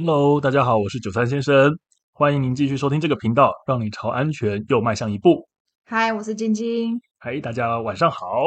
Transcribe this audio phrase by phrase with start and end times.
[0.00, 1.76] Hello，大家好，我是九三先生，
[2.12, 5.48] 欢迎您继续收听这个频道，让你朝安全又迈向一步。
[5.84, 7.00] 嗨，我是晶晶。
[7.18, 8.44] 嗨，大家晚上好。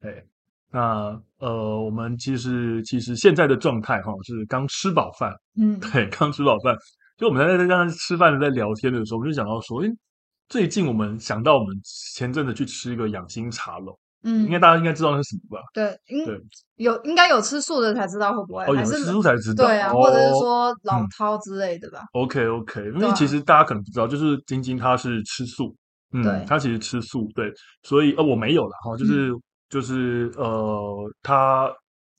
[0.00, 0.24] 哎，
[0.70, 6.74] 那呃，我们其实其实现在的状态哈是刚吃饱饭，嗯，对，刚吃饱饭。
[7.18, 9.88] 就我们在在吃饭在聊天的时候，我们就想到说，哎，
[10.48, 13.94] 最近我们想到我们前阵子去吃一个养心茶楼。
[14.26, 15.62] 嗯，应该大家应该知道那是什么吧？
[15.72, 16.38] 对，应对
[16.74, 18.64] 有应该有吃素的才知道会不会？
[18.64, 19.64] 哦，有吃素才知道。
[19.64, 22.00] 对啊，或者是说老饕之类的吧。
[22.12, 25.74] OK OK，因为其实大家可能不知道，就是晶晶她是吃素，
[26.12, 27.52] 嗯，她其实吃素，对，
[27.84, 29.32] 所以呃我没有了哈，就是
[29.70, 31.72] 就是呃她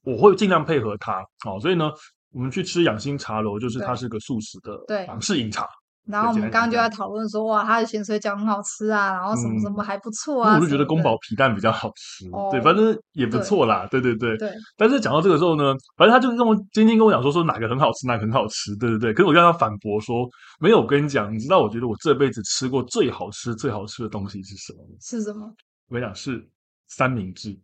[0.03, 1.91] 我会尽量配合她，好，所以呢，
[2.31, 5.67] 我们去吃养心茶楼，就是它是个素食的港式饮茶。
[6.07, 10.55] 然后我们刚刚就在讨论说，哇，它的咸水饺很好吃啊，然后什么什么还不错啊。
[10.55, 14.37] 我就觉得宫保皮蛋比较好吃，对，反正也不错啦，对对对。
[14.37, 14.51] 对。
[14.77, 19.13] 但是讲到这个时候呢，反正他就跟我今天跟我讲说，说哪个很好吃，哪个很好吃，对对对。
[19.13, 20.27] 可是我跟他反驳说，
[20.59, 24.79] 没有，我跟你讲，你知道，我觉得我这辈子吃过最好吃、最好吃的东西是什么？
[25.01, 25.45] 是什么？
[25.89, 26.47] 我跟你讲，是
[26.87, 27.59] 三明治。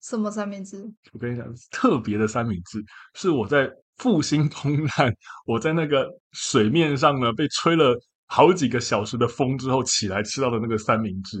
[0.00, 0.90] 什么三明治？
[1.12, 2.82] 我跟你讲，特别的三明治，
[3.14, 3.70] 是我在。
[3.98, 5.12] 复兴通难，
[5.46, 11.38] 我在那个水面上呢，被吹了好几个小时的风之后起来吃到的那个三明治，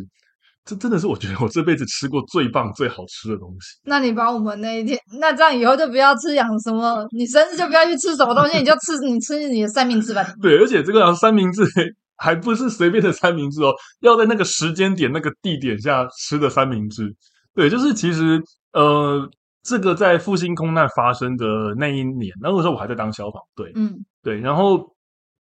[0.64, 3.78] 这真的是我觉得我这辈子吃过最棒、最好吃的东西。
[3.84, 10.24] 那你把我们那一天，那这样以后就不要吃养什么，你生日就不要去吃什么东西，你就吃你吃你的三明治吧。
[10.40, 11.64] 对，而且这个三明治
[12.16, 17.14] 还不是随便的三明治哦，要在那个时间点、那个地点下吃的三明治。
[17.54, 18.40] 对，就是其实
[18.72, 19.28] 呃。
[19.64, 24.94] 这个在复兴空难发生的那一年，那个时候我还在当消防队，嗯，对，然后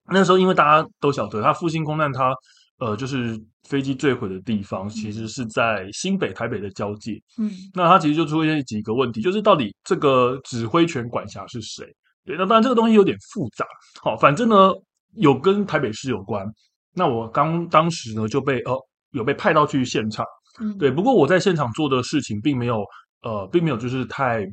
[0.08, 2.32] 那时候因为大家都晓得，它复兴空难它
[2.78, 3.36] 呃就是
[3.68, 11.84] 飞机坠毁的地方，其实是在新北台北的交界，嗯，那它其实就出现几个问题，就是到底这个指挥权管辖是谁？
[12.24, 13.66] 对，那当然这个东西有点复杂，
[14.02, 14.72] 好，反正呢
[15.16, 16.46] 有跟台北市有关，
[16.94, 18.78] 那我刚当时呢就被呃
[19.10, 20.24] 有被派到去现场，
[20.60, 22.84] 嗯，对，不过我在现场做的事情并没有。
[23.22, 24.44] 呃，并没有，就是太，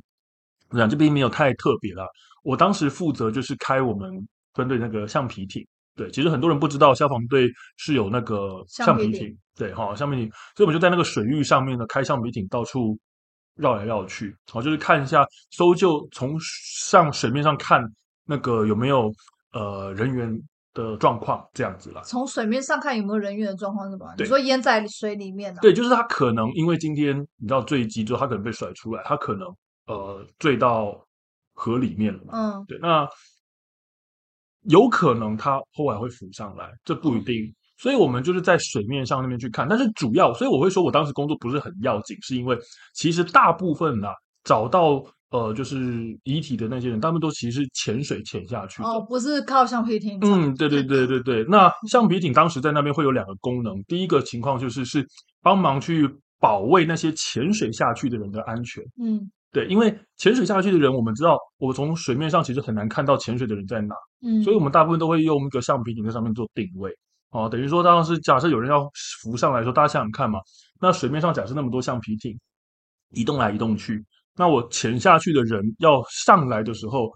[0.89, 2.07] 这并没有太特别了。
[2.43, 4.09] 我当时负责就是开我们
[4.53, 5.65] 分队那个橡皮艇，
[5.95, 12.97] 对，其实很多人不知道消防队是有那个橡皮艇，橡皮艇对，哈，橡皮艇，所以我们就在那个水域上面呢，开橡皮艇到处
[13.55, 17.83] 绕来绕去，好，就是看一下搜救，从上水面上看
[18.25, 19.11] 那个有没有
[19.51, 20.39] 呃人员。
[20.73, 24.13] 的状况这样子啦，从水面上看有没有人员的状况是吧？
[24.15, 25.61] 对你说淹在水里面了、啊？
[25.61, 29.47] 对，就是他可能因为今天你知道坠机之后，他可能被甩出来，他可能
[29.87, 30.95] 呃坠到
[31.53, 32.33] 河里面了嘛。
[32.33, 33.07] 嗯，对，那
[34.63, 37.45] 有可能他后来会浮上来，这不一定。
[37.45, 42.57] 嗯、所以我们就是在水面上那边去看，但是主要，所以我会说我当时工作不是很要紧，是因为
[42.93, 44.13] 其实大部分啦
[44.43, 45.03] 找到。
[45.31, 48.89] 呃，就是遗体的那些人，他们都其实是潜水潜下去的。
[48.89, 50.17] 哦，不是靠橡皮艇。
[50.21, 51.43] 嗯，对对对对对。
[51.45, 55.05] 那橡皮艇当时在那边会有两个功能，第一个情况就是是
[55.43, 58.83] 帮忙去保卫那些潜水下去的人的安全。
[58.99, 63.93] 嗯，对，因为潜水下去的人，我们知道，我从水面上其实很难看到潜水的人在哪。
[64.25, 66.91] 嗯，所以我们大部分都会用一个橡皮艇在上面做定位。
[67.29, 68.89] 哦，等于说，当时假设有人要
[69.21, 70.39] 浮上来说，大家想想看嘛，
[70.81, 72.35] 那水面上假设那么多橡皮艇
[73.11, 74.03] 移动来移动去。
[74.39, 77.11] 那我潜下去的人要上来的时候，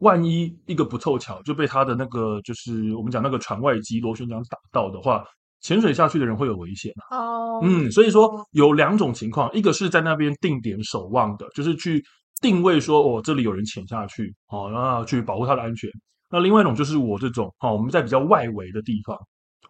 [0.00, 5.24] 万一一个不凑巧就被他的那个就是我们讲那个船外机螺旋桨打到的话，
[5.62, 7.54] 潜水下去的人会有危险哦。
[7.54, 7.64] Oh.
[7.64, 12.04] 嗯，所以说有两种情况，一个是在那边定点守望的，就是去
[12.42, 15.88] 定位说哦这里有人潜下去，哦，然后去保护他的安全。
[16.28, 19.16] 那另外一种就是我这种，哦，我们在比较外围的地方，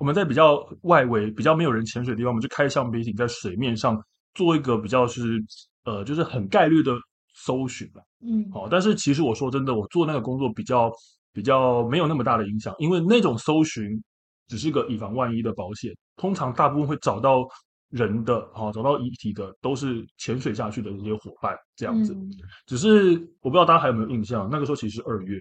[0.00, 3.97] 我们在比较外围比较没有人潜水的地方，我们就开橡皮艇在水面上
[4.34, 5.41] 做一个比较是。
[5.84, 6.93] 呃，就是很概率的
[7.34, 10.93] 搜寻吧，嗯，好，但是其实我说真的，我做那个工作比较
[11.32, 14.03] 比较没有那么大的影响，因为那种搜寻
[14.47, 17.47] 只是个以防万一的保险，通常大部分会找到
[17.91, 22.31] 人的，好，找到遗体的都是潜水下去的这些伙伴这样子，嗯，
[22.66, 25.40] 只是我不知道大家还有没有印象，那个时候其实是二月，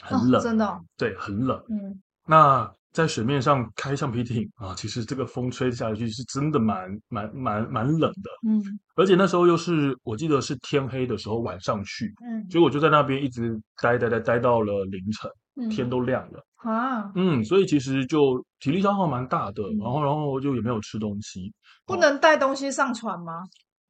[0.00, 2.74] 很冷，哦，真的，哦，对，很冷，嗯，那。
[2.92, 8.60] 在水面上开橡皮艇啊，其实这个风吹下去是真的蛮蛮蛮蛮冷的，嗯，
[8.96, 21.52] 而且那时候又是我记得是天黑的时候晚上去，嗯，所以我就在那边一直待待待待到了凌晨，嗯、天都亮了啊，嗯，所以其实就体力消耗蛮大的，然后然后就也没有吃东西，
[21.86, 23.44] 不能带东西上船吗？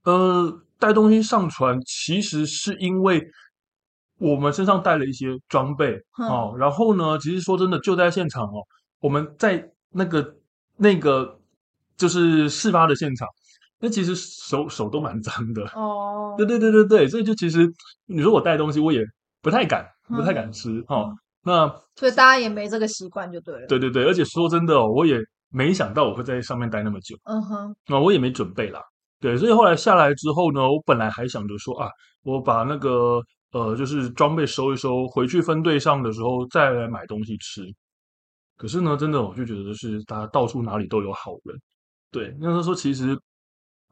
[0.05, 3.26] 呃，带东西上船其实是因为。
[4.23, 8.61] 我们身上带了一些装备，嗯、哦，然后呢，其实说真的，就在现场哦。
[9.00, 10.37] 我们在那个
[10.76, 11.38] 那个
[11.97, 13.26] 就是事发的现场，
[13.81, 16.35] 那其实手手都蛮脏的哦。
[16.38, 17.69] 对对对对对，所以就其实
[18.06, 19.05] 你说我带东西，我也
[19.43, 20.97] 不太敢，不太敢吃哈。
[20.97, 21.67] 嗯哦那
[21.97, 23.67] 所以大家也没这个习惯，就对了。
[23.67, 25.19] 对对对，而且说真的哦，我也
[25.49, 27.17] 没想到我会在上面待那么久。
[27.25, 28.79] 嗯哼，那我也没准备啦。
[29.20, 31.88] 对，所以后来下来之后呢，我本来还想着说啊，
[32.25, 37.62] 我把那个呃，就是装备收一收，回去分队上的时候再来买东西吃。
[38.60, 41.58] 可是呢，真的我就觉得就是，大家到处哪里都有好人。
[42.10, 43.18] 对，那时候其实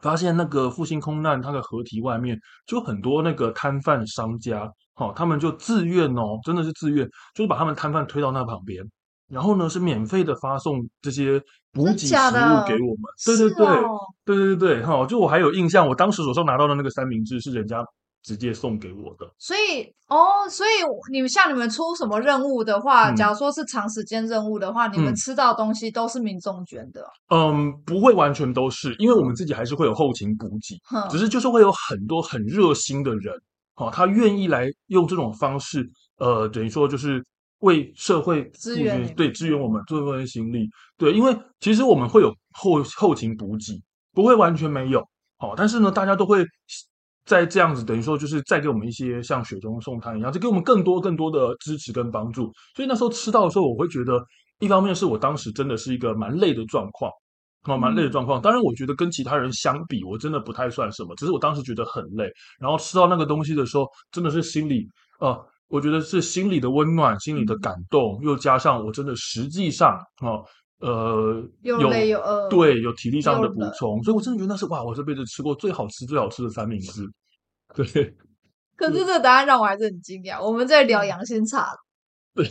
[0.02, 4.70] 发现那个复兴空难它的河堤外面就很多那个摊贩商家。
[4.92, 8.84] 好，他们就自愿哦，真的是自愿，就是把他们摊贩推到那旁边，
[9.30, 11.40] 然后呢是免费的发送这些
[11.72, 13.04] 补给食物给我们。
[13.24, 17.82] 对对对，哦、对对对对，哈，就我还有印象，我当时手上拿到的那个三明治是人家
[18.22, 19.26] 直接送给我的。
[19.38, 20.70] 所以哦，所以
[21.12, 27.04] 你们像你们出什么任务的话，嗯、假如说是长时间任务的话，你们吃到东西都是民众捐的？
[27.30, 33.34] 嗯，不会完全都是，因为我们自己还是会有后勤补给，嗯、只是就是会有很多很热心的人。
[33.74, 35.88] 好，他愿意来用这种方式，
[36.18, 37.24] 呃，等于说就是
[37.60, 43.80] 为社会支援，对，支援我们做这些心力，对，因为其实我们会有后后勤补给，
[44.12, 45.00] 不会完全没有，
[45.36, 46.44] 好，但是呢，大家都会
[47.28, 54.18] 在这样子，等于说就是再给我们一些像雪中送炭一样，就给我们更多更多的支持跟帮助，所以那时候吃到的时候，我会觉得，
[54.58, 57.12] 一方面是我当时真的是一个蛮累的状况。
[57.64, 58.40] 哦，蛮累的状况。
[58.40, 61.14] 当然，我觉得跟其他人相比，我真的不太算什么。
[61.16, 64.86] 只是我当时觉得很累，然后吃到那个东西的时候，真的是心里，
[65.20, 65.36] 呃，
[65.66, 70.44] 我觉得是心里的温暖，心里的感动，又加上我真的实际上，哦，呃，
[70.80, 77.02] 有累有饿，对，有体力上的补充，所以我真的觉得那是哇，我这辈子吃过最好吃、最好吃的三明治。
[77.74, 77.84] 对，
[78.76, 80.40] 可是这个答案让我还是很惊讶。
[80.40, 81.70] 我们在聊养心茶，
[82.34, 82.48] 对，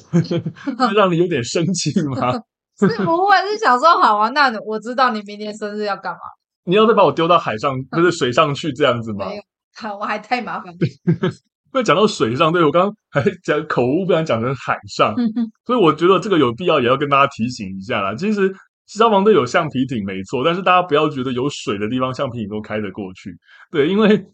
[0.96, 2.34] 让你有点生气吗？
[2.80, 4.30] 是不会是想说好啊？
[4.30, 6.20] 那我知道你明年生日要干嘛？
[6.66, 9.26] 你要再把我丢到海上，不是水上去这样子吗？
[9.30, 9.42] 没有，
[9.76, 10.74] 好，我还太麻烦。
[11.72, 15.16] 会讲到水上，对，我刚刚还讲口误，不然讲成海上，
[15.66, 18.16] 所以我觉得这个有必要也要跟大家提醒一下啦。
[18.16, 18.54] 其实
[18.86, 23.36] 消防队有橡皮艇没错，但是大家不要觉得有水的地方橡皮艇都开得过去。
[23.72, 24.26] 对，因为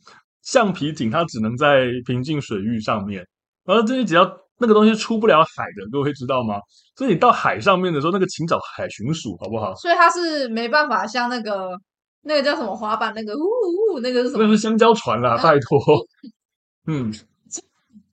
[0.41, 3.25] 橡皮艇它只能在平静水域上面，
[3.65, 4.39] 然后这些只要。
[4.59, 6.55] 那个东西出不了海的，各位知道吗？
[6.95, 9.73] 所以你到海上面的时候，那个请找海巡署，好不好？
[9.75, 11.71] 所以它是没办法像那个
[12.21, 14.43] 那个叫什么滑板那个，呜呜，那个是什么？
[14.45, 15.79] 那是香蕉船啦，拜托。
[16.87, 17.13] 嗯，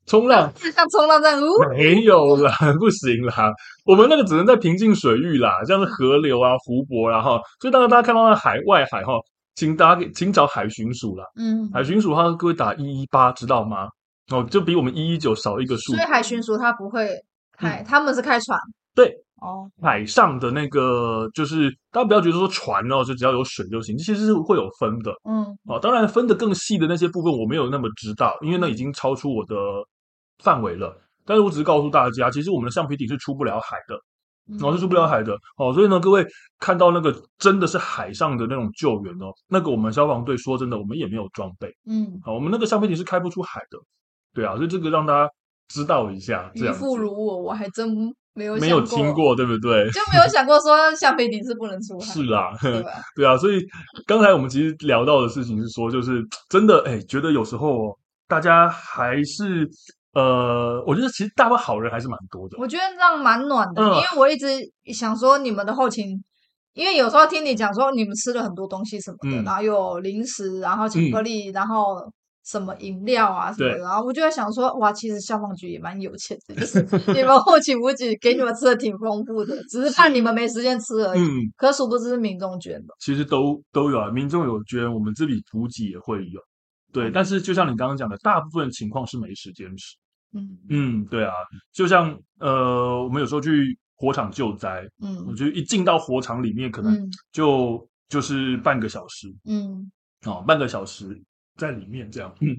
[0.06, 3.52] 冲浪像冲浪这样，呜，没有啦，不行啦。
[3.84, 7.40] 我们那个只能在平静水域啦，像是河流啊、湖泊啦哈。
[7.60, 9.12] 所以当然大家看到那海外海哈，
[9.54, 11.24] 请大家请找海巡署啦。
[11.36, 13.88] 嗯，海巡署哈，各位打一一八，知道吗？
[14.32, 15.94] 哦，就比我们一一九少一个数。
[15.94, 17.08] 所以海巡署他不会
[17.56, 18.58] 开，嗯、他们是开船。
[18.94, 25.12] 对，哦，海上的那个就是大家不要觉得说船哦，就只要有水就行，其实是会有分的。
[25.24, 29.54] 嗯，哦，当然分的更细的那些部分我没有那么知道，因为那已经超出我的
[30.42, 30.96] 范围了。
[31.24, 35.32] 但是我只是告诉大家，其实我们的橡皮艇是出不了海的，哦，是出不了海的。
[35.56, 36.26] 哦，所以呢，各位
[36.58, 41.72] 看到那个真的是海上的那种救援哦，那个我们消防队说真的，我们也没有装备。
[41.86, 43.78] 嗯，好，我们那个橡皮艇是开不出海的。
[44.34, 45.30] 对啊，所以这个让大家
[45.68, 46.50] 知道一下。
[46.54, 49.84] 渔夫如我，我还真没有没有听过，对不对？
[49.90, 52.06] 就没有想过说橡皮艇是不能出海。
[52.06, 52.82] 是啊，对？
[53.14, 53.60] 对啊，所以
[54.06, 57.94] 刚才我们其实聊到的事情是说，就是真的，哎，觉得有时候
[58.26, 59.68] 大家还是
[60.14, 62.56] 呃，我觉得其实大部分好人还是蛮多的。
[62.58, 64.48] 我觉得这样蛮暖的，嗯、因为我一直
[64.94, 66.06] 想说你们的后勤，
[66.72, 72.10] 因为有时候听你讲说你们吃了很多东西什么的，嗯、然后有零食，然后巧克力，嗯、然后。
[72.44, 76.82] 什么饮料啊什么的，对然后我就在想说，哇，其实消防局也蛮有钱的，就是
[77.14, 81.20] 你们后勤补给给你们吃的挺丰富的，只是怕你们没时间吃而已。
[81.20, 86.40] 嗯，可殊不知是民众捐的，其实都都有啊，民众有捐，我们这里补给也会有。
[86.92, 89.96] 对，嗯、但是就像你刚刚讲的，大部分情况是没时间吃。
[90.32, 91.32] 嗯嗯，对啊，
[91.72, 99.90] 就像呃，我们有时候去火场救灾，嗯，我觉得一进到火场里面，可能就、嗯、就是半个小时，嗯，
[100.24, 101.20] 哦，半个小时。
[101.60, 102.56] 在里面这样，嗯，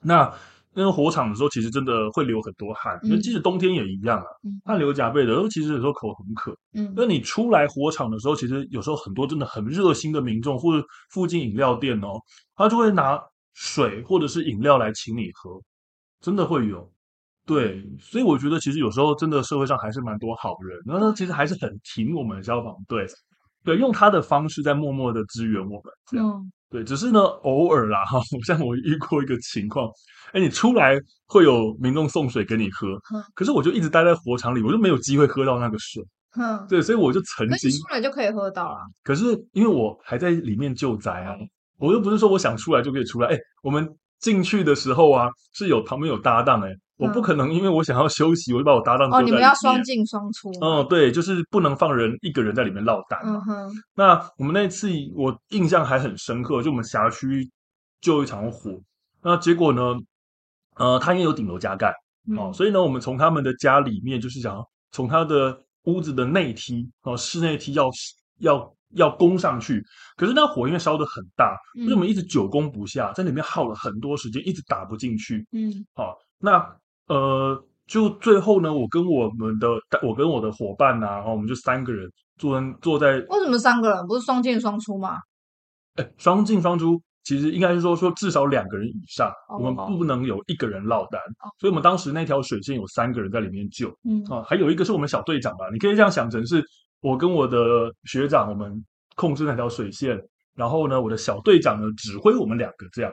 [0.00, 0.32] 那
[0.72, 4.26] 那个火场的时候，其实真的会流很多汗，那、嗯、即使冬天也一样啊，
[4.64, 5.34] 汗流浃背的。
[5.48, 12.20] 其实有时候口很渴，嗯，那你出来火场的时候，其实有时候很多真的很热心的民众，或者附近饮料店哦，
[12.54, 13.20] 他就会拿
[13.54, 15.60] 水或者是饮料来请你喝，
[16.20, 16.88] 真的会有。
[17.44, 23.04] 对，所以我觉得其实有时候真的社会上还是蛮多好人，然后其实还是很挺我们的消防队，
[23.64, 26.28] 对，用他的方式在默默的支援我们，这样。
[26.28, 29.88] 嗯对，只是呢，偶尔啦哈， 像我遇过一个情况，
[30.32, 36.02] 哎，你出来会有民众送水给你喝，嗯、可是我就一直待在火场里，我就没有机会喝到那个水。
[36.36, 38.78] 嗯，对，所以我就曾经出来就可以喝到了。
[39.02, 41.34] 可是因为我还在里面救灾啊，
[41.78, 43.28] 我又不是说我想出来就可以出来。
[43.28, 43.88] 哎，我们
[44.20, 50.50] 进去的时候啊，是有旁边有搭档哎，我不可能因为我想要休息，我就把我搭档哦，你们要双进双出。
[50.60, 53.18] 嗯，对，就是不能放人一个人在里面落单。
[53.24, 53.70] 嗯哼。
[53.94, 57.48] 那我们那次我印象还很深刻，就我们辖区
[58.00, 58.70] 就一场火，
[59.22, 59.94] 那结果呢，
[60.76, 61.94] 呃，他因为有顶楼加盖，
[62.36, 67.88] 哦，所以呢，我们从他们的家里面就是想要从他的屋子的内梯哦，室内梯要
[68.38, 68.74] 要。
[68.92, 69.84] 要攻上去，
[70.16, 75.46] 可是那火因为烧得很大，所以我们一直久攻不下，在里面耗了很多时间，一直打不进去。
[75.52, 76.58] 嗯，好，那
[77.08, 79.68] 呃，就最后呢，我跟我们的
[80.02, 83.18] 我跟我的伙伴呐、啊，然后我们就三个人坐坐在。
[83.28, 85.18] 为什么三个人不是双进双出吗？
[85.96, 91.20] 哎，双进双出，其实应该是说说至少两个人以上，哦、我们不能有一个人落单。
[91.20, 93.88] 哦、所以我们当时那条水线有三个人在里面救。
[94.04, 96.62] 嗯，啊，还有一个是我们小队长吧，你可以这样想成是。
[97.00, 98.84] 我跟我的学长，我们
[99.14, 100.20] 控制那条水线，
[100.56, 103.12] 然后呢，我的小队长呢指挥我们两个这样。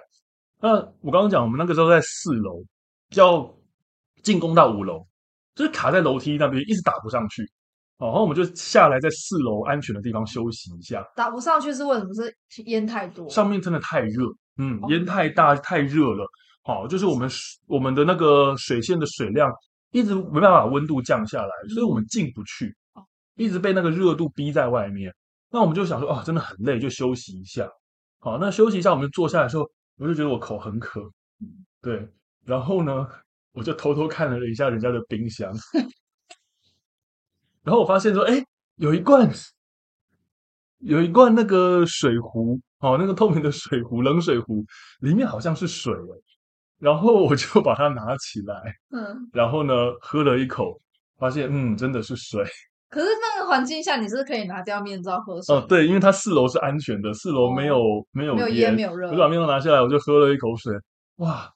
[0.60, 0.72] 那
[1.02, 2.64] 我刚刚讲，我们那个时候在四楼，
[3.14, 3.48] 要
[4.26, 5.08] 进攻到五楼，
[5.56, 7.50] 就是卡在楼梯那边，一直打不上去。
[7.98, 11.02] 然后我们就下来，在四楼安全的地方休息一下。
[11.16, 12.10] 打不上去是为什么？
[12.50, 13.30] 是烟太多？
[13.30, 14.26] 上面真的太热，
[14.58, 16.26] 嗯，烟太大，太热了。
[16.64, 17.30] 好，就是我们
[17.68, 19.50] 我们的那个水线的水量
[19.92, 22.76] 一直没办法温度降下来，所以我们进不去。
[23.36, 25.14] 一直被那个热度逼在外面，
[25.52, 27.70] 那我们就想说，哦，真的很累，就休息一下。
[28.20, 31.02] 好，那休息一下，我们坐下来的时候，我就觉得我口很渴，
[31.82, 32.08] 对，
[32.46, 33.08] 然后呢，
[33.56, 35.52] 我就偷偷看了一下人家的冰箱，
[37.64, 38.46] 然后我发现说，哎，
[38.76, 39.30] 有一罐，
[40.80, 44.64] 有一罐那个水壶，哦，那个透明的水壶，冷水壶，
[45.00, 45.94] 里面好像是水，
[46.78, 50.80] 然后我就把它拿起来，嗯，然后呢，喝了一口，
[51.18, 52.44] 发现，嗯，真的是水。
[52.88, 55.56] 可是那个环境下，你是可以拿掉面罩喝水？
[55.56, 59.10] 哦，对，因为它四楼是安全的，四楼没有、哦、没有烟，没有热。
[59.12, 60.74] 我把面罩拿下来，我就喝了一口水。
[61.18, 61.52] 哇，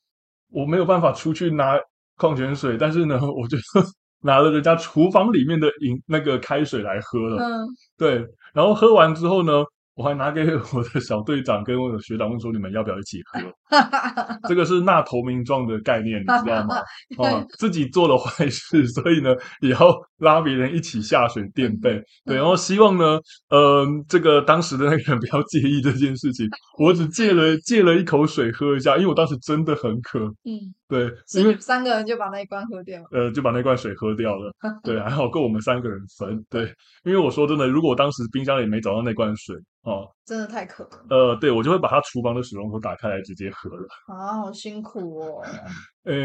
[0.52, 1.80] 我没有办法出去拿
[2.18, 3.58] 矿泉水，但是呢， 我就
[4.22, 7.44] 拿了人家厨房里面的饮那个开水来喝了。
[7.44, 9.64] 嗯，对，然后喝完之后呢，
[10.00, 10.42] 我还拿给
[10.72, 13.38] 我的小队长跟我的学长问说：“你们要不要一起喝？”
[14.48, 16.76] 这个是纳投名状的概念，你知道吗？
[17.20, 22.02] 哦，自己做了坏事，所以呢，也要拉别人一起下水垫背。
[22.26, 26.48] 对，然后希望呢，呃，这个当时的那个人不要介意这件事情。
[26.78, 30.20] 我只借了借了一口水喝一下，因为我当时真的很渴。
[30.46, 30.74] 嗯。
[30.90, 31.06] 对，
[31.36, 33.08] 因为三个人就把那一罐喝掉了。
[33.12, 34.52] 呃，就把那罐水喝掉了。
[34.84, 36.44] 对，还好够我们三个人分。
[36.50, 36.64] 对，
[37.04, 41.06] 因为我说真的，如果我当时冰箱里没找到那罐水，哦，真的太渴了。
[41.12, 43.88] 呃，对，我就会把它厨房的水龙头打开来直接喝了。
[44.08, 45.44] 啊，好辛苦哦。
[46.06, 46.16] 呃，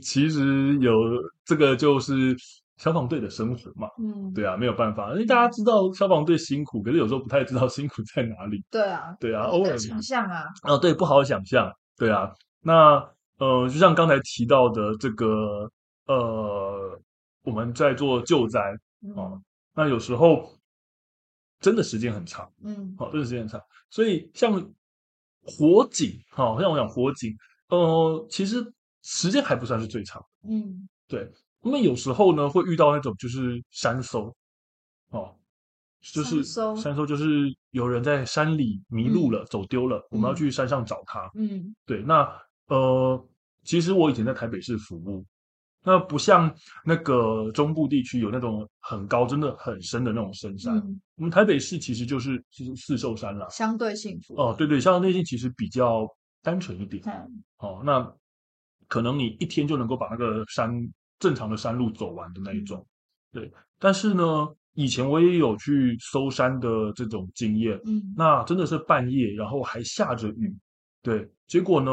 [0.00, 0.92] 其实有
[1.44, 2.14] 这个就是
[2.76, 3.88] 消防队的生活嘛。
[3.98, 8.64] 嗯，对啊，没有办法，因为大家知道消防队辛苦，可是有时候不太知道辛苦在哪里。
[8.70, 10.44] 对啊，对啊，偶尔想象啊。
[10.62, 11.68] 啊，对，不好想象。
[11.98, 12.30] 对啊，
[12.62, 13.04] 那。
[13.42, 15.68] 呃，就像刚才提到的这个，
[16.06, 16.96] 呃，
[17.42, 18.60] 我们在做救灾
[19.16, 19.42] 啊，嗯、
[19.74, 20.48] 那有时候
[21.58, 23.60] 真的时间很长，嗯，好，真的时间很长。
[23.90, 24.52] 所以像
[25.44, 27.36] 火警，好，像我讲火警，
[27.70, 28.64] 呃，其实
[29.02, 31.28] 时间还不算是最长，嗯，对。
[31.60, 34.32] 那么有时候呢，会遇到那种就是山搜，
[35.10, 35.34] 哦，
[36.00, 43.28] 就是山搜，山搜就是有人在山里迷路了，嗯、走丢了，我们要去山上找他，嗯，对，那呃。
[43.64, 45.24] 其实我以前在台北市服务，
[45.84, 46.52] 那不像
[46.84, 50.76] 那个中部地区有那种很高、真的很深的那种深山。
[50.78, 54.34] 嗯、我们台北市其实就是其实四兽山啦，相对幸福。
[54.34, 56.08] 哦，对对，相对性其实比较
[56.42, 57.02] 单纯一点。
[57.06, 58.12] 嗯、哦，那
[58.88, 60.70] 可能你一天就能够把那个山
[61.18, 62.84] 正常的山路走完的那一种。
[63.32, 67.80] 嗯、对，但是呢，以前我也有去搜山的这种经验。
[67.86, 70.52] 嗯，那真的是半夜，然后还下着雨。
[71.00, 71.90] 对，结果呢，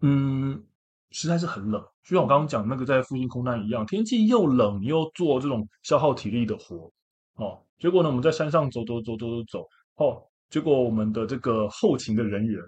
[0.00, 0.64] 嗯。
[1.14, 6.90] 实在是很冷，就像我刚刚讲那个在附近空难一样，天气又冷，你又做这种消耗体力的活，
[7.36, 9.68] 哦，结果呢，我们在山上走走走走走走，
[10.04, 12.60] 哦，结果我们的这个后勤的人员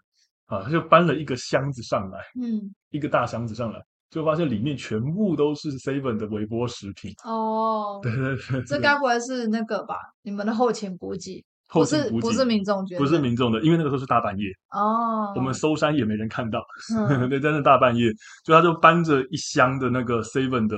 [0.47, 7.13] 啊，他就搬了一个箱子上来，嗯，一个大箱子上来，就发现里面全部都是 Seven 的微波食品。
[7.25, 9.97] 哦，对对对，这该不会是那个吧？
[10.23, 11.45] 你们的后勤补给？
[11.69, 16.61] 不是不是民众捐，不是民众的，因为那个时候是大半夜哦，我们搜山也没人看到，
[17.29, 18.11] 对，真的大半夜，
[18.45, 20.77] 就他就搬着一箱的那个 seven 的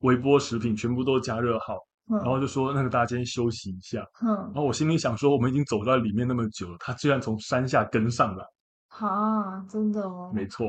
[0.00, 1.74] 微波食品，全部都加热好，
[2.08, 8.44] 然后就说那个大家先休息一下，嗯，然后我心里想说，我们已经走到里面那么久了，他居然从山下跟上来，
[8.88, 10.66] 啊，真的哦，没错，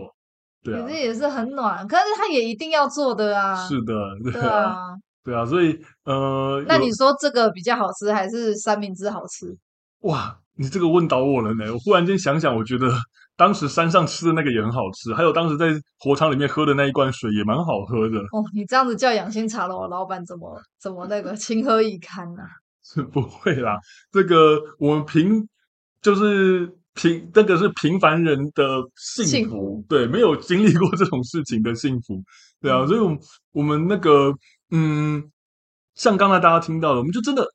[0.63, 4.42] 对啊，可是也是很暖，可是他也一定要做的啊，是的，对啊。
[4.42, 4.96] 对啊，
[5.48, 9.56] 所以呃，那你说这个比较好吃，还是三明治好吃？
[10.01, 11.72] 哇，你这个问倒我了呢。
[11.74, 12.92] 我忽然间想想，我觉得
[13.38, 15.68] 当时山上吃的那个也很好吃，还有当时在
[16.00, 18.20] 火场里面喝的那一罐水也蛮好喝的。
[18.20, 22.50] 哦，你这样子叫养心茶楼老板怎么怎么那个 情何以堪呢、啊？
[22.84, 23.78] 是 不会啦，
[24.12, 25.48] 这个我们平
[26.01, 26.75] 就是。
[26.94, 32.22] 平，这个是平凡人的幸福，幸福，对，没有经历过这种事情的幸福，
[32.60, 33.18] 对啊，所以，我
[33.54, 34.30] 我们那个，
[34.72, 35.32] 嗯，
[35.96, 37.46] 像刚才大家听到的，我们就真的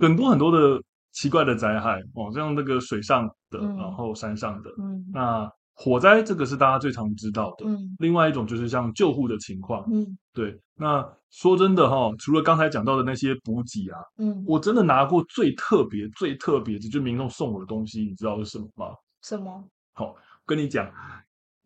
[0.00, 0.80] 很多很多的
[1.12, 5.50] 奇怪的灾害哦，像那个水上的，嗯、然后山上的，嗯，那。
[5.80, 10.60] 火灾这个是大家最常知道的，嗯，另外一种就是像救护的情况，嗯，对。
[10.74, 18.86] 那说真的哈，除了刚才讲到的那些补给啊，嗯，我真的拿过最特别、最特别的，就是民众送我的东西，你知道是什么吗？
[19.22, 19.64] 什么？
[19.94, 20.84] 好，跟你讲，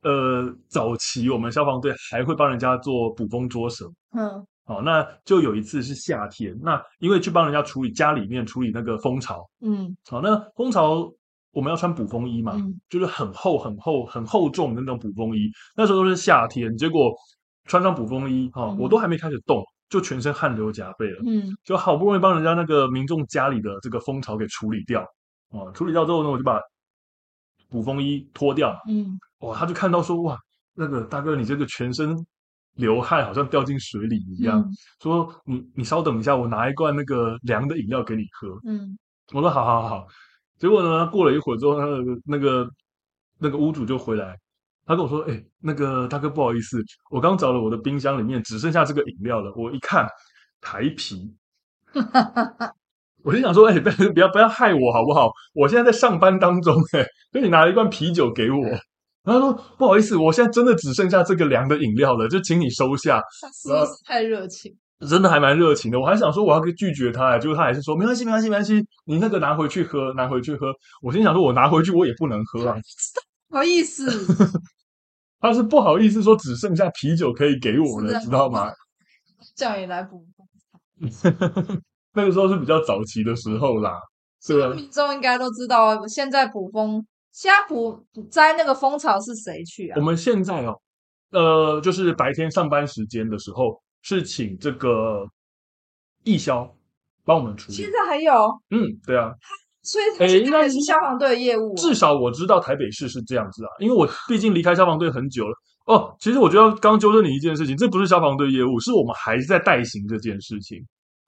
[0.02, 11.12] 呃，早期我们消防队还会帮人家做捕风捉蛇，嗯，好，那就有一次是夏天，那因为去帮人家处理家里面处理那个蜂巢，嗯，好，那蜂巢。
[11.54, 15.50] 我们要穿捕风衣嘛，嗯、就是很厚、很厚、很厚重的那种捕风衣。
[15.76, 17.12] 那时候都是夏天，结果
[17.66, 21.20] 穿上捕风衣哈，嗯、我都还没开始动，就全身汗流浃背了。
[21.26, 25.02] 嗯，就好不容易帮人家那个民众家里的这个蜂巢给处理掉
[25.50, 26.58] 啊，处理掉之后呢，我就把
[27.68, 28.74] 捕风衣脱掉。
[28.88, 30.38] 嗯，哇，他就看到说哇，
[30.72, 32.16] 那个大哥你这个全身
[32.76, 34.60] 流汗，好像掉进水里一样。
[34.60, 34.70] 嗯、
[35.02, 38.48] 说你你稍等一下，我拿一罐那个凉的饮料给你喝。
[38.66, 38.98] 嗯，
[39.32, 40.06] 我说好好好。
[40.58, 42.68] 结果呢，过了一会儿之后，他的那个
[43.38, 44.38] 那个屋主就回来，
[44.86, 49.52] 他跟我说：“哎、欸，那个大哥，不好意思，我刚找了我的冰箱里面只剩下这个饮料了。
[49.56, 50.08] 我一看，
[50.60, 51.34] 台啤，
[53.22, 55.30] 我就想说：哎、欸，不要不要不要害我好不好？
[55.52, 58.64] 我现在在上班当中，哎，所以你拿了一罐啤酒给我。
[59.24, 63.22] 然后他说：不好意思，我现在真的只剩下这个凉的饮料了，就请你收下。
[63.62, 64.76] 是不是太热情？”
[65.08, 70.72] 真的还蛮热情的，我还想说我要拒绝他，结果他还是说没关系，没关系，没关系，你那个拿回去喝，拿回去喝。
[71.02, 72.76] 我心想说，我拿回去我也不能喝啊，
[73.50, 74.06] 不好意思，
[75.40, 78.70] 他是不好意思说只剩下啤酒可以给我了，知道吗？
[79.56, 80.24] 叫你来补。
[82.14, 83.98] 那个时候是比较早期的时候啦，
[84.40, 84.72] 是吧？
[84.72, 89.94] 民众应该都知道，现在补风，现在捕摘那个蜂巢是谁去啊？
[89.96, 90.80] 我们现在哦，
[91.32, 93.82] 呃，就是白天上班时间的时候。
[94.04, 95.24] 是请这个
[96.24, 96.68] 义消
[97.24, 97.76] 帮我们处理。
[97.78, 98.32] 现在还有？
[98.70, 99.30] 嗯，对啊。
[99.84, 101.72] 所以他应该是消防队的业务。
[101.76, 105.54] 至少我知道台北市是这样子啊，因为我毕竟离开消防队很久了。
[105.86, 110.84] 哦，其实我觉得刚纠正你一件事情，这不是消防队业务，是我们还在代行这件事情，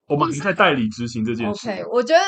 [0.08, 1.72] 我们还在代理执行这件事情。
[1.74, 2.20] OK，我觉得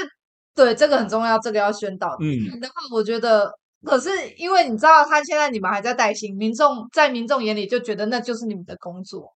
[0.55, 2.17] 对这个很重要，这个要宣导。
[2.21, 3.53] 嗯，的话，我觉得，
[3.87, 9.33] 可是因为你知道，他现在你们还在带薪，民众在民众眼里就觉得那就是你们的工作。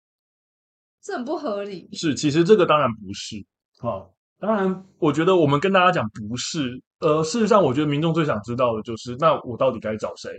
[1.03, 1.89] 这很不合理。
[1.93, 3.37] 是，其实这个当然不是
[3.79, 4.07] 啊。
[4.39, 6.83] 当然，我觉得我们跟大家讲不是。
[7.01, 10.31] 呃，事实上，我觉得民众最想知道的就是，那我到底该找谁？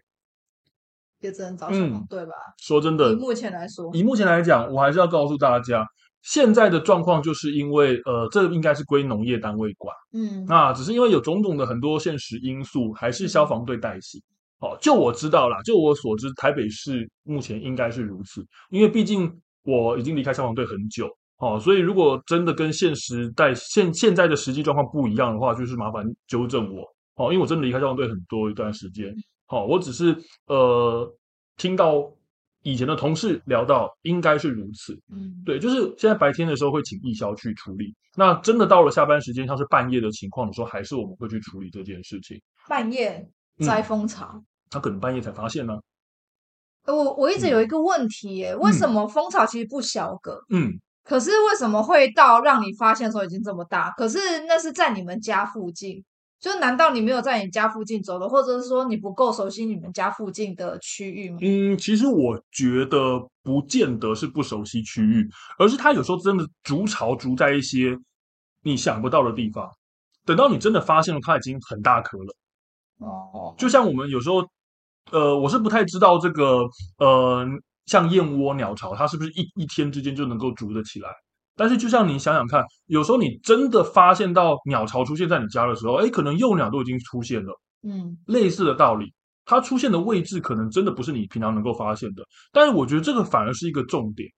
[1.19, 2.33] 也只能找什么，对吧？
[2.59, 5.83] 说真的，以目前来说，以目前来讲，我还是要告诉大家，
[6.27, 9.95] 现在的状况就是因为，呃，这应该是归农业单位管。
[10.13, 14.21] 嗯，那只是因为有种种的很多现实因素，还是消防队代行。
[14.59, 19.31] 哦，就我知道啦，就我所知，台北市目前应该是如此，因为毕竟。
[19.69, 21.09] 我已经离开消防队很久，
[21.39, 26.83] 哦，所以如果真的跟现实在现现在的实际状况不一样的话，就是麻烦纠正我，
[27.15, 29.13] 哦，因为我真的离开消防队很多一段时间，
[29.45, 31.13] 好，我只是呃
[31.57, 32.09] 听到
[32.67, 42.37] 以前的同事聊到，应该是如此，嗯，对，就是现在白天的时候会请义消去处理，那真的到了下班时间，像是半夜的情况的时候，还是我们会去处理这件事情。
[42.67, 43.25] 半夜
[43.59, 45.79] 摘蜂巢，嗯，他可能半夜才发现呢。
[46.87, 50.37] 我我一直有一个问题耶，为什么蜂巢其实不小个？
[50.49, 50.73] 嗯，
[51.05, 53.91] 可是为什么会到让你发现的时候已经这么大？
[53.91, 56.03] 可是那是在你们家附近，
[56.39, 61.37] 就难道你没有在你家附近走的，或者是说你不够熟悉你们家附近的区域吗？
[61.41, 67.97] 嗯，其实我觉得不见得是不熟悉区域，而是它有时候真的筑巢筑在一些
[68.63, 69.69] 你想不到的地方，
[70.25, 72.35] 等到你真的发现了，它已经很大颗了。
[72.99, 74.45] 哦，就像我们有时候。
[75.09, 77.47] 呃，我是不太知道这个，呃，
[77.85, 81.09] 像燕窝鸟巢，它是不是一一天之间就能够筑得起来？
[81.57, 87.59] 但是，就像你想想看，有时候你真的发现到鸟巢出现在你家的时候，哎，可能幼鸟都已经出现了。
[87.81, 89.11] 嗯，类似的道理，
[89.43, 92.23] 它出现的位置可能真的不是你平常能够发现的。
[92.53, 94.29] 但是，我觉得这个反而是一个重点。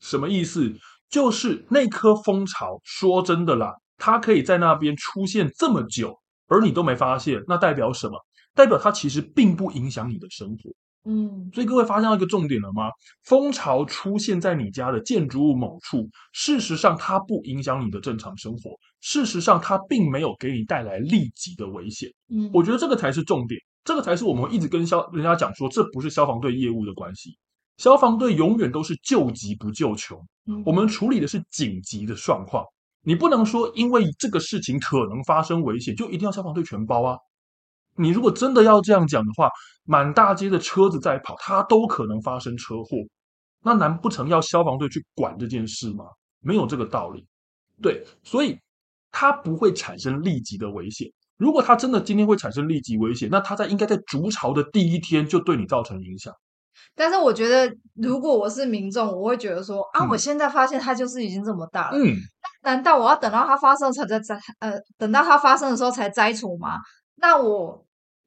[0.00, 0.72] 什么意思？
[1.10, 6.16] 就是那颗蜂巢，说真的啦，它可以在那边出现这么久，
[6.48, 8.18] 而你都没发现，那代表什么？
[8.54, 10.70] 代表它其实并不影响你的生活，
[11.06, 12.90] 嗯，所以各位发现到一个重点了吗？
[13.24, 22.08] 蜂巢出现在你家的建筑物某处，事实上它不影响你的正常生活，事实上它并没有给你带来立即的危险。
[22.30, 27.36] 嗯，我觉得这个才是重点，这个才是我们一直跟消人家讲说，这不是消防队业务的关系。
[27.76, 30.18] 消防队永远都是救急不救穷，
[30.64, 32.64] 我们处理的是紧急的状况。
[33.02, 37.18] 你不能说因为这个事情可能发生危险，就一定要消防队全包啊。
[37.96, 39.48] 你如果真的要这样讲的话，
[39.84, 42.98] 满大街的车子在跑，它都可能发生车祸。
[43.62, 46.04] 那难不成要消防队去管这件事吗？
[46.40, 47.26] 没有这个道理。
[47.82, 48.58] 对，所以
[49.10, 51.08] 它不会产生立即的危险。
[51.36, 56.32] 如果它真的今天会产生立即危险，那它在应该在筑巢的第一天就对你造成影响。
[56.94, 62.16] 但是我觉得，如果我是民众，我会觉得说啊，我现在发现它就是已经这么大了，嗯，
[62.62, 64.38] 难道我要等到它发生才在摘？
[64.60, 66.78] 呃，等到它发生的时候才摘除吗？
[67.16, 67.83] 那我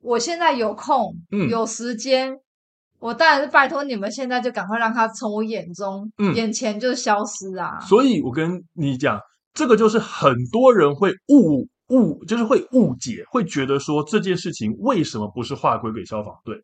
[0.08, 2.34] 我现在有空，嗯，有时间，
[3.00, 7.78] 我当然是拜托你们现在就赶快让他从我眼中、嗯、眼前就消失啊！
[7.82, 9.20] 所以我跟你讲，
[9.54, 16.56] 这个就是很多人会误误，就是会误解，会觉得说这件事情为什么不是划归给消防队？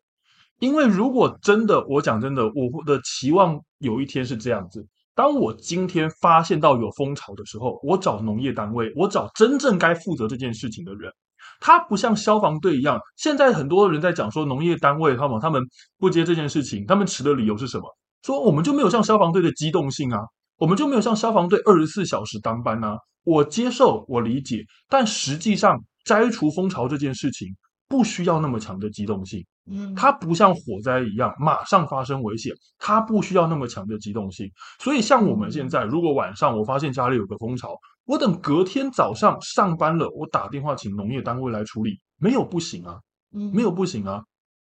[0.58, 11.12] 因为如果真的，我讲真的，我的期望有一天是这样子：当我今天发现到有蜂巢的时候，我找农业单位，我找真正该负责这件事情的人。
[11.60, 15.62] 他不像消防队一样，现在很多人在讲说农业单位他们他们
[15.98, 17.84] 不接这件事情，他们持的理由是什么？
[18.22, 20.18] 说我们就没有像消防队的机动性啊，
[20.56, 22.96] 我们就没有像消防队二十四小时当班啊。
[23.24, 27.48] 我接受，我理解，但实际上摘除蜂巢这件事情
[27.88, 29.44] 不需要那么强的机动性。
[29.70, 34.50] 嗯，它不像火灾一样马上发生危险，它不需要那么强的机动性。
[34.78, 37.74] 所以像我们现在，如果晚上我发现家里有个蜂巢。
[38.06, 42.98] 我等隔天早上上班了，我打电话请农业单位来处理，没有不行啊，
[43.34, 44.22] 嗯，没有不行啊。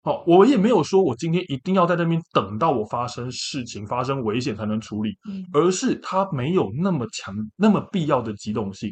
[0.01, 5.11] 好，我也没有说我今天一定要在那边等到我发生事情、发生危险才能处理，
[5.51, 8.89] 而是它没有那么强、那么必要的机动性。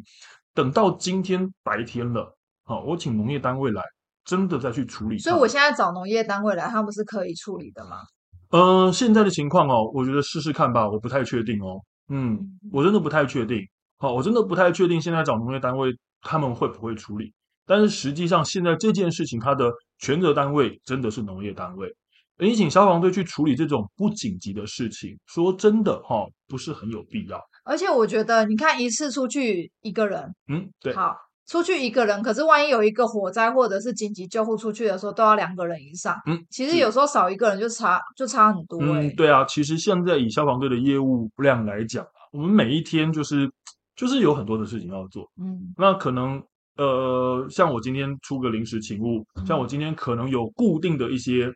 [0.54, 3.82] 等到今天白天了，好，我请农业单位来，
[4.26, 5.18] 真的再去处理。
[5.18, 8.02] 所以我现在找农业单位来，他们是可以处理的吗？
[8.50, 11.80] 嗯，现在的情况哦，我觉得试试看吧，我不太确定哦。
[12.10, 12.38] 嗯，
[12.72, 13.58] 我真的不太确定。
[14.00, 17.34] 好，我真的不太确定现在找农业单位他们会不会处理，
[17.66, 21.90] 但是实际上现在这件事情它的权责单位真的是农业单位，
[22.38, 27.42] 你请消防队去处理这种不紧急的事情，说真的哈，不是很有必要。
[27.66, 31.16] 而且我觉得，你看一次出去一个人，嗯，对，好，
[31.48, 43.52] 出去一个人，可是万一有一个火灾或者是紧急救护出去的时候，都要两个人以上，嗯，其实有时候少一个人就差就差很多，欸，嗯，对啊，其实现在以消防队的业务量来讲，我们每一天就是。
[43.98, 46.42] 就是有很多的事情要做，嗯，那可能
[46.78, 51.52] 呃，像我今天出个临时勤务，嗯、像我今天可能有固定的一些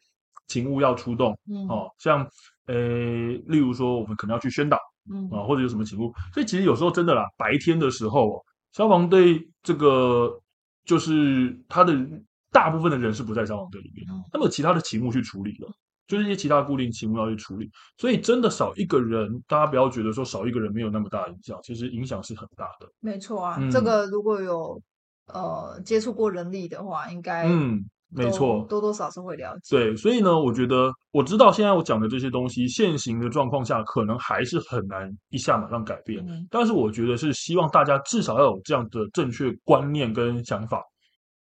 [0.48, 2.28] 勤务要出动，嗯，哦，像
[2.66, 2.76] 呃，
[3.46, 4.78] 例如说我们可能要去宣导，
[5.10, 5.30] 嗯。
[5.32, 10.32] 啊，或者有什么勤务，所以其实有时候真的啦，白天的时候，哦消防队这个
[10.86, 11.94] 就是他的
[12.52, 15.70] 大部分的人是不在消防队里面，那么其他的勤务去处理了。
[16.08, 22.88] 就是一些其他固定勤务要去处理，所以真的少一个人，大家不要觉得说少一个人没有那么大影响，其实影响是很大的。
[23.00, 24.82] 没错啊，嗯、这个如果有
[25.28, 29.78] 呃接触过人力的话，应该嗯，没错，多多少少会了解。
[29.78, 40.84] 对，所以呢，我觉得我知道现在我讲的这些东西，现行的状况下可能还是很难一下马上改变，嗯、但是我觉得是希望大家至少要有这样的正确观念跟想法。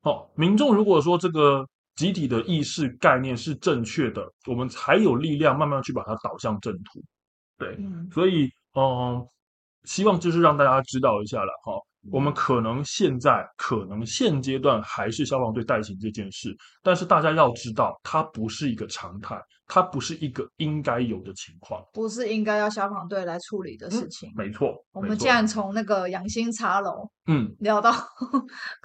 [0.03, 1.67] 好、哦，民众如果说这个。
[1.95, 7.03] 集体的意识概念是正确的，我们才有力量慢慢去把它导向正途。
[7.59, 9.27] 对，嗯、所以嗯，
[9.85, 11.73] 希望就是让大家知道一下了哈。
[12.11, 16.53] 我们可能现在可能现阶段还是消防队代行这件事，
[16.83, 19.41] 但是大家要知道，它不是一个常态，
[19.75, 24.29] 它不是一个应该有的情况，不是应该要消防队来处理的事情。
[24.29, 27.91] 嗯、没错，我们既然从那个养心茶楼，嗯，聊到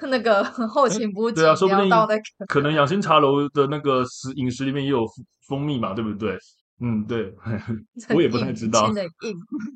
[0.09, 5.05] 那个后勤补给，对啊，说不定到那个可能养心茶楼的那个食饮食里面也有
[5.45, 6.37] 蜂蜜嘛，对不对？
[6.79, 7.33] 嗯，对，
[8.15, 8.91] 我也不太知道。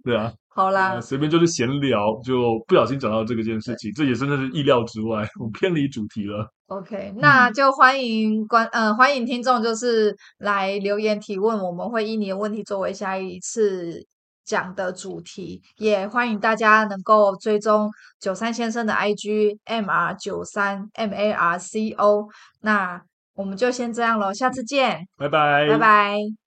[0.04, 6.48] 对啊， 好啦，随便就是闲聊，就不小心讲到这个件事情，这也真的是意料之外，我偏离主题了。
[6.68, 14.06] OK，那就欢迎观，呃，欢迎听众就是来留言提问，我们会以你的问题作为下一次
[14.46, 22.28] 讲的主题，也欢迎大家能够追踪九三先生的 IG MR 九三 M A R C O。
[22.62, 23.02] 那
[23.36, 26.41] 我们就先这样喽，下次见，拜拜，拜拜。